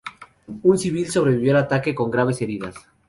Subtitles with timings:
[0.63, 2.73] Un civil sobrevivió al ataque con graves heridas.